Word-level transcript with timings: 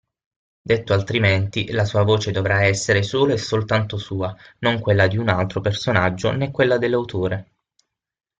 Detto 0.63 0.93
altrimenti, 0.93 1.69
la 1.69 1.85
sua 1.85 2.01
voce 2.01 2.31
dovrà 2.31 2.63
essere 2.65 3.03
solo 3.03 3.33
e 3.33 3.37
soltanto 3.37 3.99
sua, 3.99 4.35
non 4.61 4.79
quella 4.79 5.05
di 5.05 5.15
un 5.17 5.25
un 5.25 5.29
altro 5.29 5.61
personaggio 5.61 6.31
né 6.31 6.49
quella 6.49 6.79
dell'autore. 6.79 7.51